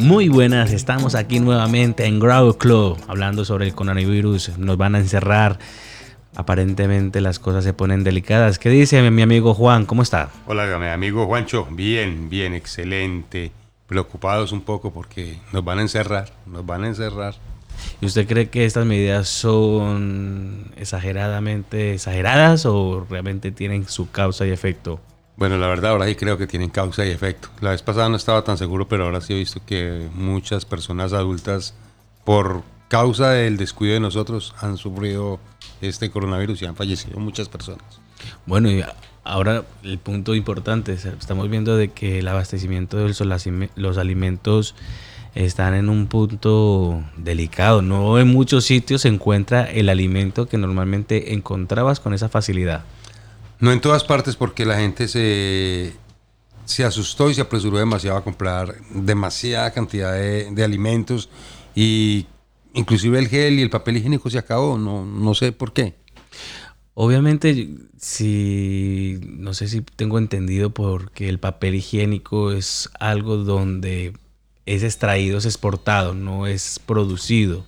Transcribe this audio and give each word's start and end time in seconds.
Muy 0.00 0.30
buenas, 0.30 0.72
estamos 0.72 1.14
aquí 1.14 1.40
nuevamente 1.40 2.06
en 2.06 2.20
Grow 2.20 2.56
Club 2.56 2.96
hablando 3.06 3.44
sobre 3.44 3.66
el 3.66 3.74
coronavirus. 3.74 4.56
Nos 4.56 4.78
van 4.78 4.94
a 4.94 4.98
encerrar. 4.98 5.58
Aparentemente 6.34 7.20
las 7.20 7.38
cosas 7.38 7.64
se 7.64 7.74
ponen 7.74 8.02
delicadas. 8.02 8.58
¿Qué 8.58 8.70
dice 8.70 9.08
mi 9.10 9.20
amigo 9.20 9.52
Juan? 9.52 9.84
¿Cómo 9.84 10.00
está? 10.00 10.30
Hola, 10.46 10.78
mi 10.78 10.86
amigo 10.86 11.26
Juancho. 11.26 11.68
Bien, 11.70 12.30
bien, 12.30 12.54
excelente. 12.54 13.52
Preocupados 13.86 14.52
un 14.52 14.62
poco 14.62 14.90
porque 14.90 15.38
nos 15.52 15.62
van 15.64 15.80
a 15.80 15.82
encerrar, 15.82 16.32
nos 16.46 16.64
van 16.64 16.84
a 16.84 16.86
encerrar. 16.88 17.34
¿Y 18.00 18.06
usted 18.06 18.26
cree 18.26 18.48
que 18.48 18.64
estas 18.64 18.86
medidas 18.86 19.28
son 19.28 20.72
exageradamente 20.78 21.92
exageradas 21.92 22.64
o 22.64 23.06
realmente 23.08 23.52
tienen 23.52 23.86
su 23.86 24.10
causa 24.10 24.46
y 24.46 24.50
efecto? 24.50 24.98
Bueno, 25.40 25.56
la 25.56 25.68
verdad 25.68 25.92
ahora 25.92 26.06
sí 26.06 26.16
creo 26.16 26.36
que 26.36 26.46
tienen 26.46 26.68
causa 26.68 27.06
y 27.06 27.08
efecto. 27.08 27.48
La 27.62 27.70
vez 27.70 27.80
pasada 27.80 28.10
no 28.10 28.16
estaba 28.16 28.44
tan 28.44 28.58
seguro, 28.58 28.86
pero 28.88 29.06
ahora 29.06 29.22
sí 29.22 29.32
he 29.32 29.36
visto 29.36 29.62
que 29.64 30.06
muchas 30.12 30.66
personas 30.66 31.14
adultas, 31.14 31.72
por 32.26 32.62
causa 32.88 33.30
del 33.30 33.56
descuido 33.56 33.94
de 33.94 34.00
nosotros, 34.00 34.54
han 34.60 34.76
sufrido 34.76 35.40
este 35.80 36.10
coronavirus 36.10 36.60
y 36.60 36.66
han 36.66 36.76
fallecido 36.76 37.18
muchas 37.20 37.48
personas. 37.48 38.02
Bueno, 38.44 38.70
y 38.70 38.84
ahora 39.24 39.64
el 39.82 39.98
punto 39.98 40.34
importante, 40.34 40.92
estamos 40.92 41.48
viendo 41.48 41.74
de 41.74 41.88
que 41.88 42.18
el 42.18 42.28
abastecimiento 42.28 42.98
de 42.98 43.14
los 43.76 43.96
alimentos 43.96 44.74
están 45.34 45.72
en 45.72 45.88
un 45.88 46.06
punto 46.06 47.02
delicado. 47.16 47.80
No 47.80 48.18
en 48.18 48.28
muchos 48.28 48.66
sitios 48.66 49.00
se 49.00 49.08
encuentra 49.08 49.64
el 49.64 49.88
alimento 49.88 50.44
que 50.44 50.58
normalmente 50.58 51.32
encontrabas 51.32 51.98
con 51.98 52.12
esa 52.12 52.28
facilidad. 52.28 52.84
No 53.60 53.72
en 53.72 53.80
todas 53.80 54.04
partes 54.04 54.36
porque 54.36 54.64
la 54.64 54.78
gente 54.78 55.06
se, 55.06 55.92
se 56.64 56.84
asustó 56.84 57.28
y 57.28 57.34
se 57.34 57.42
apresuró 57.42 57.78
demasiado 57.78 58.16
a 58.16 58.24
comprar 58.24 58.74
demasiada 58.90 59.70
cantidad 59.72 60.14
de, 60.14 60.64
alimentos 60.64 61.28
y 61.74 62.26
inclusive 62.72 63.18
el 63.18 63.28
gel 63.28 63.58
y 63.58 63.62
el 63.62 63.70
papel 63.70 63.98
higiénico 63.98 64.30
se 64.30 64.38
acabó, 64.38 64.78
no, 64.78 65.04
no 65.04 65.34
sé 65.34 65.52
por 65.52 65.72
qué. 65.74 65.94
Obviamente, 66.94 67.68
si 67.98 69.20
no 69.22 69.52
sé 69.54 69.68
si 69.68 69.82
tengo 69.82 70.18
entendido 70.18 70.70
porque 70.70 71.28
el 71.28 71.38
papel 71.38 71.74
higiénico 71.74 72.52
es 72.52 72.90
algo 72.98 73.36
donde 73.36 74.14
es 74.66 74.82
extraído, 74.82 75.38
es 75.38 75.44
exportado, 75.44 76.14
no 76.14 76.46
es 76.46 76.78
producido, 76.78 77.64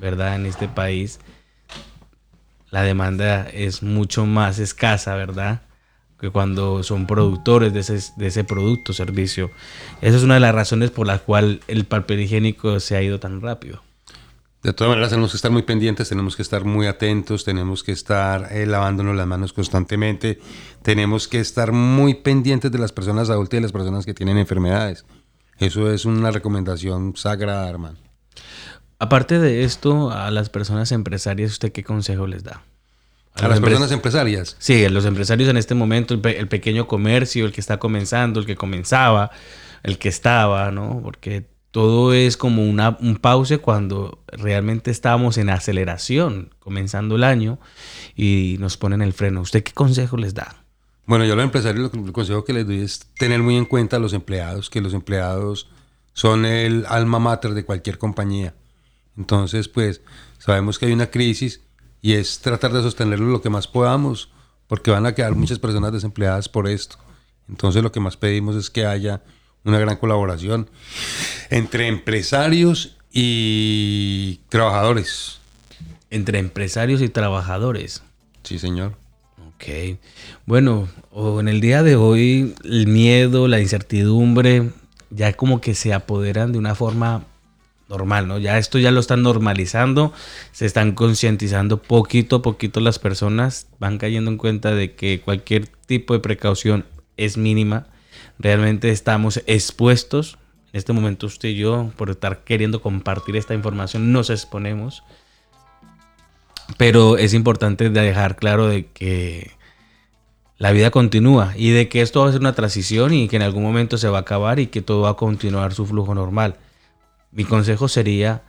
¿verdad? 0.00 0.36
En 0.36 0.46
este 0.46 0.68
país 0.68 1.20
la 2.76 2.82
demanda 2.82 3.48
es 3.48 3.82
mucho 3.82 4.26
más 4.26 4.58
escasa, 4.58 5.14
¿verdad? 5.14 5.62
Que 6.20 6.28
cuando 6.28 6.82
son 6.82 7.06
productores 7.06 7.72
de 7.72 7.80
ese, 8.26 8.44
producto 8.44 8.92
o 8.92 8.94
servicio. 8.94 9.50
Esa 10.02 10.18
es 10.18 10.22
una 10.22 10.34
de 10.34 10.40
las 10.40 10.54
razones 10.54 10.90
por 10.90 11.06
las 11.06 11.22
cuales 11.22 11.60
el 11.68 11.86
papel 11.86 12.20
higiénico 12.20 12.78
se 12.78 12.94
ha 12.94 13.02
ido 13.02 13.18
tan 13.18 13.40
rápido. 13.40 13.82
De 14.62 14.74
todas 14.74 14.90
maneras, 14.90 15.08
tenemos 15.08 15.30
que 15.30 15.36
estar 15.36 15.50
muy 15.50 15.62
pendientes, 15.62 16.06
tenemos 16.10 16.36
que 16.36 16.42
estar 16.42 16.66
muy 16.66 16.86
atentos, 16.86 17.44
tenemos 17.44 17.82
que 17.82 17.92
estar 17.92 18.52
eh, 18.52 18.66
lavándonos 18.66 19.16
las 19.16 19.26
manos 19.26 19.54
constantemente, 19.54 20.38
tenemos 20.82 21.28
que 21.28 21.40
estar 21.40 21.72
muy 21.72 22.12
pendientes 22.12 22.70
de 22.70 22.78
las 22.78 22.92
personas 22.92 23.30
adultas 23.30 23.54
y 23.54 23.56
de 23.56 23.62
las 23.62 23.72
personas 23.72 24.04
que 24.04 24.12
tienen 24.12 24.36
enfermedades. 24.36 25.06
Eso 25.58 25.90
es 25.90 26.04
una 26.04 26.30
recomendación 26.30 27.16
sagrada, 27.16 27.70
hermano. 27.70 28.05
Aparte 28.98 29.38
de 29.38 29.64
esto, 29.64 30.10
a 30.10 30.30
las 30.30 30.48
personas 30.48 30.90
empresarias, 30.92 31.52
¿usted 31.52 31.72
qué 31.72 31.84
consejo 31.84 32.26
les 32.26 32.44
da? 32.44 32.62
A, 33.34 33.48
las 33.48 33.60
personas 33.60 33.92
empresarias. 33.92 34.56
Sí, 34.58 34.84
a 34.84 34.90
los 34.90 35.04
empresarios 35.04 35.50
en 35.50 35.58
este 35.58 35.74
momento, 35.74 36.14
el, 36.14 36.48
pequeño 36.48 36.86
comercio, 36.86 37.44
el 37.44 37.52
que 37.52 37.60
está 37.60 37.78
comenzando, 37.78 38.40
el 38.40 38.46
que 38.46 38.56
comenzaba, 38.56 39.30
el 39.82 39.98
que 39.98 40.08
estaba, 40.08 40.70
¿no? 40.70 41.00
Porque 41.02 41.44
todo 41.70 42.14
es 42.14 42.38
como 42.38 42.64
una, 42.64 42.96
un 43.00 43.16
pause 43.16 43.58
cuando 43.58 44.22
realmente 44.28 44.90
estábamos 44.90 45.36
en 45.36 45.50
aceleración, 45.50 46.54
comenzando 46.60 47.16
el 47.16 47.24
año, 47.24 47.58
y 48.14 48.56
nos 48.58 48.78
ponen 48.78 49.02
el 49.02 49.12
freno. 49.12 49.42
¿Usted 49.42 49.62
qué 49.62 49.72
consejo 49.72 50.16
les 50.16 50.32
da? 50.32 50.56
Bueno, 51.04 51.26
yo 51.26 51.34
a 51.34 51.36
los 51.36 51.44
empresarios 51.44 51.92
el 51.92 52.12
consejo 52.12 52.44
que 52.44 52.54
les 52.54 52.66
doy 52.66 52.80
es 52.80 53.00
tener 53.18 53.42
muy 53.42 53.56
en 53.56 53.66
cuenta 53.66 53.96
a 53.96 54.00
los 54.00 54.14
empleados, 54.14 54.70
que 54.70 54.80
los 54.80 54.94
empleados 54.94 55.68
son 56.14 56.46
el 56.46 56.86
alma 56.88 57.18
mater 57.18 57.52
de 57.52 57.66
cualquier 57.66 57.98
compañía. 57.98 58.54
Entonces, 59.16 59.68
pues 59.68 60.00
sabemos 60.38 60.78
que 60.78 60.86
hay 60.86 60.92
una 60.92 61.10
crisis 61.10 61.60
y 62.02 62.14
es 62.14 62.40
tratar 62.40 62.72
de 62.72 62.82
sostenerlo 62.82 63.26
lo 63.26 63.42
que 63.42 63.50
más 63.50 63.66
podamos, 63.66 64.30
porque 64.68 64.90
van 64.90 65.06
a 65.06 65.14
quedar 65.14 65.34
muchas 65.34 65.58
personas 65.58 65.92
desempleadas 65.92 66.48
por 66.48 66.68
esto. 66.68 66.96
Entonces, 67.48 67.82
lo 67.82 67.92
que 67.92 68.00
más 68.00 68.16
pedimos 68.16 68.56
es 68.56 68.70
que 68.70 68.84
haya 68.84 69.22
una 69.64 69.78
gran 69.78 69.96
colaboración 69.96 70.70
entre 71.50 71.88
empresarios 71.88 72.96
y 73.12 74.40
trabajadores. 74.48 75.38
Entre 76.10 76.38
empresarios 76.38 77.02
y 77.02 77.08
trabajadores. 77.08 78.02
Sí, 78.42 78.58
señor. 78.58 78.94
Ok. 79.56 79.98
Bueno, 80.44 80.88
en 81.12 81.48
el 81.48 81.60
día 81.60 81.82
de 81.82 81.96
hoy 81.96 82.54
el 82.64 82.86
miedo, 82.86 83.48
la 83.48 83.60
incertidumbre, 83.60 84.70
ya 85.10 85.32
como 85.32 85.60
que 85.60 85.74
se 85.74 85.94
apoderan 85.94 86.52
de 86.52 86.58
una 86.58 86.74
forma 86.74 87.24
normal, 87.88 88.28
¿no? 88.28 88.38
Ya 88.38 88.58
esto 88.58 88.78
ya 88.78 88.90
lo 88.90 89.00
están 89.00 89.22
normalizando, 89.22 90.12
se 90.52 90.66
están 90.66 90.92
concientizando 90.92 91.82
poquito 91.82 92.36
a 92.36 92.42
poquito 92.42 92.80
las 92.80 92.98
personas, 92.98 93.68
van 93.78 93.98
cayendo 93.98 94.30
en 94.30 94.38
cuenta 94.38 94.74
de 94.74 94.94
que 94.94 95.20
cualquier 95.20 95.68
tipo 95.68 96.14
de 96.14 96.20
precaución 96.20 96.84
es 97.16 97.36
mínima. 97.36 97.86
Realmente 98.38 98.90
estamos 98.90 99.42
expuestos. 99.46 100.38
En 100.72 100.78
este 100.78 100.92
momento 100.92 101.26
usted 101.26 101.50
y 101.50 101.56
yo, 101.56 101.90
por 101.96 102.10
estar 102.10 102.44
queriendo 102.44 102.82
compartir 102.82 103.36
esta 103.36 103.54
información, 103.54 104.12
nos 104.12 104.30
exponemos. 104.30 105.02
Pero 106.76 107.16
es 107.16 107.32
importante 107.32 107.88
dejar 107.90 108.36
claro 108.36 108.66
de 108.66 108.86
que 108.86 109.52
la 110.58 110.72
vida 110.72 110.90
continúa 110.90 111.52
y 111.56 111.70
de 111.70 111.88
que 111.88 112.00
esto 112.02 112.20
va 112.20 112.28
a 112.28 112.32
ser 112.32 112.40
una 112.40 112.54
transición 112.54 113.14
y 113.14 113.28
que 113.28 113.36
en 113.36 113.42
algún 113.42 113.62
momento 113.62 113.98
se 113.98 114.08
va 114.08 114.18
a 114.18 114.20
acabar 114.22 114.58
y 114.58 114.66
que 114.66 114.82
todo 114.82 115.02
va 115.02 115.10
a 115.10 115.14
continuar 115.14 115.72
su 115.72 115.86
flujo 115.86 116.14
normal. 116.14 116.56
Mi 117.30 117.44
consejo 117.44 117.88
sería 117.88 118.42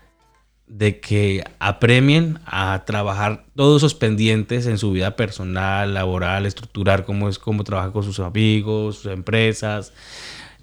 de 0.68 1.00
que 1.00 1.46
apremien 1.60 2.40
a 2.46 2.84
trabajar 2.86 3.46
todos 3.56 3.82
esos 3.82 3.96
pendientes 3.96 4.68
en 4.68 4.78
su 4.78 4.92
vida 4.92 5.16
personal, 5.16 5.94
laboral, 5.94 6.46
estructurar 6.46 7.06
cómo 7.06 7.30
es 7.30 7.40
cómo 7.40 7.64
trabaja 7.64 7.92
con 7.92 8.04
sus 8.04 8.20
amigos, 8.20 8.98
sus 8.98 9.12
empresas, 9.12 9.94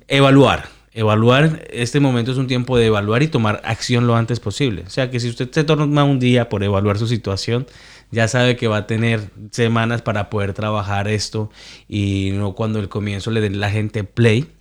evaluar, 0.07 0.69
evaluar, 0.93 1.67
este 1.71 2.01
momento 2.01 2.33
es 2.33 2.39
un 2.39 2.47
tiempo 2.47 2.77
de 2.77 2.87
evaluar 2.87 3.23
y 3.23 3.29
tomar 3.29 3.63
acción 3.65 4.07
lo 4.07 4.15
antes 4.15 4.41
posible. 4.41 4.85
O 4.87 4.91
sea 4.91 5.11
que 5.11 5.21
si 5.21 5.29
usted 5.29 5.51
se 5.51 5.65
toma 5.65 6.05
un 6.05 6.21
día 6.21 6.51
por 6.51 6.63
evaluar 6.63 6.99
su 6.99 7.07
situación, 7.07 7.67
ya 8.11 8.29
sabe 8.29 8.57
que 8.57 8.69
va 8.69 8.79
a 8.79 8.87
tener 8.87 9.31
semanas 9.51 10.03
para 10.03 10.29
poder 10.29 10.53
trabajar 10.53 11.09
esto 11.09 11.51
y 11.89 12.31
no 12.35 12.55
cuando 12.55 12.79
el 12.79 12.89
comienzo 12.89 13.31
le 13.31 13.41
den 13.41 13.59
la 13.59 13.71
gente 13.71 14.05
play, 14.05 14.53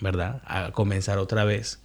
¿verdad? 0.00 0.42
A 0.46 0.72
comenzar 0.72 1.18
otra 1.18 1.44
vez. 1.44 1.80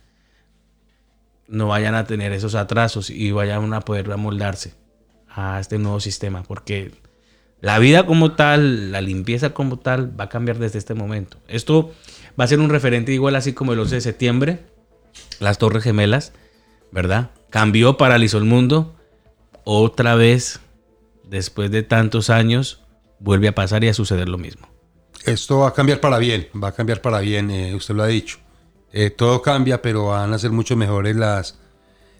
No 1.53 1.68
vayan 1.68 1.94
a 1.94 2.06
tener 2.06 2.31
esos 2.31 2.56
atrasos 2.56 3.12
y 3.12 3.31
vayan 3.31 3.74
a 3.75 3.81
poder 3.81 4.12
amoldarse 4.12 4.74
a 5.30 5.59
este 5.59 5.78
nuevo 5.78 6.00
sistema, 6.00 6.41
porque 6.41 6.91
la 7.62 7.78
vida 7.78 8.08
como 8.08 8.31
tal, 8.31 8.91
la 8.91 9.02
limpieza 9.02 9.53
como 9.53 9.78
tal, 9.78 10.19
va 10.19 10.24
a 10.24 10.30
cambiar 10.30 10.58
desde 10.58 10.80
este 10.80 10.96
momento. 10.96 11.38
Esto 11.47 11.94
va 12.40 12.46
a 12.46 12.47
ser 12.47 12.59
un 12.59 12.69
referente 12.69 13.12
igual 13.12 13.36
así 13.36 13.53
como 13.53 13.74
el 13.74 13.80
11 13.80 13.96
de 13.96 14.02
septiembre, 14.02 14.59
las 15.40 15.59
Torres 15.59 15.84
Gemelas, 15.84 16.34
¿verdad? 16.92 17.30
Cambió, 17.52 17.97
paralizó 17.97 18.40
el 18.40 18.46
mundo. 18.46 18.96
Otra 19.63 20.16
vez, 20.16 20.59
después 21.24 21.69
de 21.69 21.84
tantos 21.84 22.31
años, 22.31 22.81
vuelve 23.19 23.47
a 23.47 23.53
pasar 23.53 23.84
y 23.84 23.90
a 23.90 23.94
suceder 23.94 24.28
lo 24.28 24.40
mismo. 24.40 24.68
Esto 25.24 25.59
va 25.59 25.68
a 25.68 25.74
cambiar 25.74 26.00
para 26.00 26.18
bien, 26.18 26.47
va 26.62 26.69
a 26.69 26.72
cambiar 26.72 27.00
para 27.00 27.19
bien, 27.19 27.52
eh, 27.52 27.75
usted 27.75 27.94
lo 27.94 28.02
ha 28.02 28.08
dicho. 28.08 28.40
Eh, 28.94 29.09
todo 29.09 29.42
cambia, 29.42 29.81
pero 29.81 30.07
van 30.07 30.31
a 30.34 30.40
ser 30.40 30.51
mucho 30.51 30.78
mejores 30.78 31.16
las, 31.16 31.57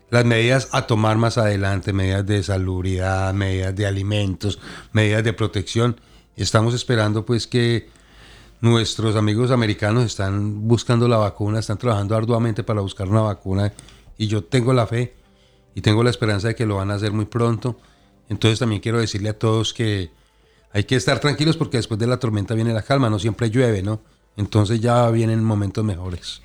las 0.10 0.26
medidas 0.26 0.70
a 0.72 0.88
tomar 0.88 1.18
más 1.18 1.38
adelante, 1.38 1.94
medidas 1.94 2.26
de 2.26 2.44
salubridad, 2.44 3.34
medidas 3.34 3.76
de 3.76 3.86
alimentos, 3.86 4.60
medidas 4.92 5.24
de 5.24 5.34
protección. 5.34 6.02
Estamos 6.36 6.74
esperando 6.74 7.26
pues 7.26 7.48
que 7.48 7.88
Nuestros 8.64 9.18
amigos 9.18 9.52
americanos 9.52 10.06
están 10.06 10.70
buscando 10.70 11.10
la 11.10 11.18
vacuna, 11.18 11.60
están 11.60 11.78
trabajando 11.78 12.16
arduamente 12.16 12.64
para 12.64 12.80
buscar 12.80 13.10
una 13.10 13.20
vacuna 13.20 13.74
y 14.18 14.28
yo 14.28 14.46
tengo 14.46 14.72
la 14.72 14.88
fe 14.88 15.14
y 15.76 15.82
tengo 15.82 16.02
la 16.02 16.10
esperanza 16.10 16.48
de 16.48 16.56
que 16.56 16.66
lo 16.66 16.78
van 16.78 16.90
a 16.90 16.94
hacer 16.94 17.12
muy 17.12 17.26
pronto. 17.26 17.78
Entonces 18.30 18.60
también 18.60 18.80
quiero 18.80 19.00
decirle 19.00 19.28
a 19.28 19.38
todos 19.38 19.74
que 19.74 20.12
hay 20.72 20.86
que 20.86 20.96
estar 20.96 21.20
tranquilos 21.20 21.58
porque 21.58 21.76
después 21.76 22.00
de 22.00 22.08
la 22.08 22.22
tormenta 22.22 22.54
viene 22.54 22.72
la 22.72 22.84
calma, 22.84 23.10
no 23.10 23.20
siempre 23.20 23.50
llueve, 23.50 23.84
¿no? 23.84 24.00
Entonces 24.38 24.80
ya 24.80 25.10
vienen 25.10 25.44
momentos 25.44 25.84
mejores. 25.84 26.42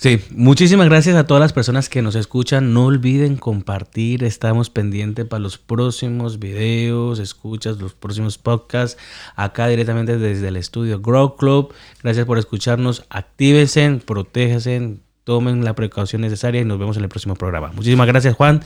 Sí, 0.00 0.18
muchísimas 0.30 0.88
gracias 0.88 1.14
a 1.14 1.26
todas 1.26 1.42
las 1.42 1.52
personas 1.52 1.90
que 1.90 2.00
nos 2.00 2.14
escuchan. 2.14 2.72
No 2.72 2.86
olviden 2.86 3.36
compartir, 3.36 4.24
estamos 4.24 4.70
pendientes 4.70 5.26
para 5.26 5.42
los 5.42 5.58
próximos 5.58 6.38
videos, 6.38 7.18
escuchas, 7.18 7.76
los 7.76 7.92
próximos 7.92 8.38
podcasts, 8.38 8.96
acá 9.36 9.68
directamente 9.68 10.16
desde 10.16 10.48
el 10.48 10.56
estudio 10.56 11.02
Grow 11.02 11.36
Club. 11.36 11.74
Gracias 12.02 12.24
por 12.24 12.38
escucharnos, 12.38 13.04
actívense, 13.10 14.00
protéjanse, 14.06 14.96
tomen 15.24 15.66
la 15.66 15.74
precaución 15.74 16.22
necesaria 16.22 16.62
y 16.62 16.64
nos 16.64 16.78
vemos 16.78 16.96
en 16.96 17.02
el 17.02 17.10
próximo 17.10 17.34
programa. 17.34 17.70
Muchísimas 17.74 18.06
gracias 18.06 18.34
Juan 18.34 18.62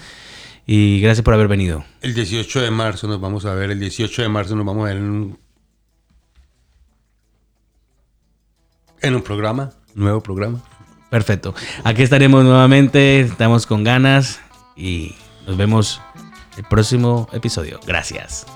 y 0.69 1.00
gracias 1.00 1.25
por 1.25 1.35
haber 1.35 1.49
venido. 1.49 1.85
El 2.00 2.15
18 2.15 2.61
de 2.61 2.71
marzo 2.71 3.09
nos 3.09 3.21
vamos 3.21 3.44
a 3.44 3.55
ver, 3.55 3.73
el 3.73 3.81
18 3.81 4.23
de 4.23 4.29
marzo 4.29 4.55
nos 4.55 4.65
vamos 4.65 4.85
a 4.85 4.94
ver 4.94 4.99
en 4.99 5.11
un, 5.11 5.38
en 9.03 9.17
un 9.17 9.23
programa 9.23 9.73
nuevo 9.94 10.20
programa. 10.20 10.61
Perfecto. 11.11 11.55
Aquí 11.85 12.02
estaremos 12.02 12.44
nuevamente. 12.44 13.20
Estamos 13.20 13.67
con 13.67 13.85
ganas 13.85 14.41
y 14.76 15.14
nos 15.46 15.56
vemos 15.56 16.00
el 16.56 16.64
próximo 16.64 17.29
episodio. 17.32 17.81
Gracias. 17.87 18.46